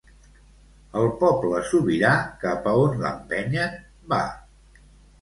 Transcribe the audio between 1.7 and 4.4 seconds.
sobirà cap on l'empenyen va.